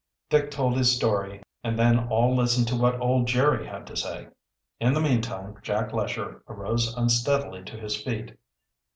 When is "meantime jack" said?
4.99-5.93